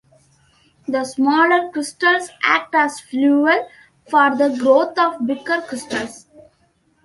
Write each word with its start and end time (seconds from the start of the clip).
The 0.87 1.03
smaller 1.03 1.69
crystals 1.69 2.31
act 2.41 2.73
as 2.73 2.99
fuel 2.99 3.69
for 4.09 4.35
the 4.35 4.57
growth 4.59 4.97
of 4.97 5.27
bigger 5.27 5.61
crystals. 5.61 6.25